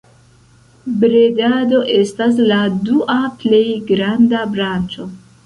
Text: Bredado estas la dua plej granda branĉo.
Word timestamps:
Bredado 1.03 1.81
estas 1.97 2.41
la 2.53 2.57
dua 2.89 3.19
plej 3.45 3.63
granda 3.93 4.43
branĉo. 4.57 5.09